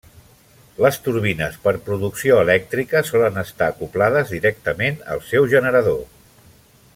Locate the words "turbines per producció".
1.07-2.39